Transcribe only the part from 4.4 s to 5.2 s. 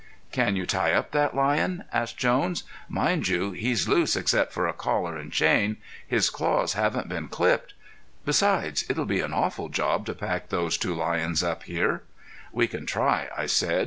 for a collar